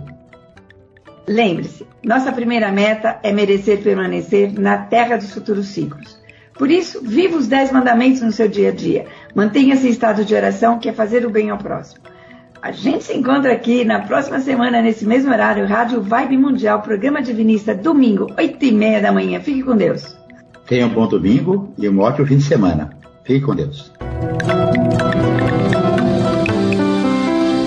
Lembre-se, 1.27 1.85
nossa 2.03 2.31
primeira 2.31 2.71
meta 2.71 3.19
é 3.21 3.31
merecer 3.31 3.81
permanecer 3.81 4.57
na 4.57 4.77
terra 4.77 5.17
dos 5.17 5.33
futuros 5.33 5.67
ciclos. 5.67 6.17
Por 6.57 6.71
isso, 6.71 7.01
viva 7.03 7.37
os 7.37 7.47
dez 7.47 7.71
mandamentos 7.71 8.21
no 8.21 8.31
seu 8.31 8.47
dia 8.47 8.69
a 8.69 8.71
dia. 8.71 9.05
Mantenha-se 9.35 9.87
em 9.87 9.91
estado 9.91 10.25
de 10.25 10.33
oração, 10.33 10.79
que 10.79 10.89
é 10.89 10.93
fazer 10.93 11.25
o 11.25 11.29
bem 11.29 11.49
ao 11.49 11.57
próximo. 11.57 12.01
A 12.61 12.71
gente 12.71 13.03
se 13.03 13.13
encontra 13.15 13.53
aqui 13.53 13.85
na 13.85 14.01
próxima 14.01 14.39
semana, 14.39 14.81
nesse 14.81 15.05
mesmo 15.05 15.31
horário, 15.31 15.65
Rádio 15.67 16.01
Vibe 16.01 16.37
Mundial, 16.37 16.81
programa 16.81 17.21
Divinista, 17.21 17.75
domingo, 17.75 18.27
8 18.37 18.65
e 18.65 18.71
meia 18.71 19.01
da 19.01 19.11
manhã. 19.11 19.39
Fique 19.39 19.63
com 19.63 19.75
Deus. 19.75 20.17
Tenha 20.65 20.85
um 20.85 20.89
bom 20.89 21.07
domingo 21.07 21.73
e 21.77 21.87
um 21.87 21.99
ótimo 21.99 22.27
fim 22.27 22.37
de 22.37 22.43
semana. 22.43 22.89
Fique 23.23 23.45
com 23.45 23.55
Deus. 23.55 23.91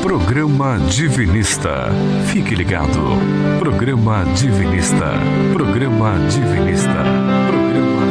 Programa 0.03 0.79
Divinista. 0.91 1.89
Fique 2.33 2.55
ligado. 2.55 3.01
Programa 3.59 4.25
Divinista. 4.35 5.13
Programa 5.53 6.15
Divinista. 6.29 7.05
Programa 7.49 8.10